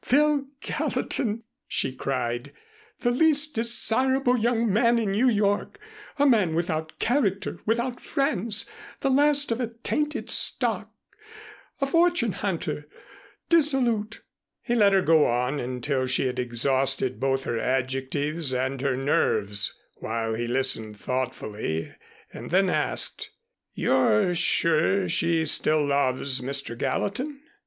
[0.03, 2.53] Phil Gallatin," she cried,
[3.01, 5.77] "the least desirable young man in New York,
[6.17, 8.67] a man without a character, without friends,
[9.01, 10.89] the last of a tainted stock,
[11.79, 12.87] a fortune hunter,
[13.47, 14.23] dissolute"
[14.63, 19.79] He let her go on until she had exhausted both her adjectives and her nerves
[19.97, 21.93] while he listened thoughtfully,
[22.33, 23.29] and then asked,
[23.75, 26.75] "You're sure she still loves Mr.
[26.75, 27.41] Gallatin?"